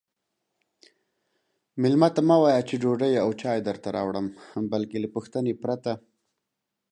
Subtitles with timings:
[1.81, 4.25] میلمه ته مه وایئ چې ډوډۍ او چای درته راوړم
[4.73, 5.91] بلکې له پوښتنې پرته